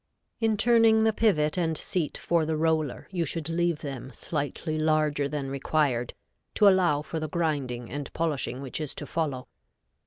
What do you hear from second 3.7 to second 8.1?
them slightly larger than required, to allow for the grinding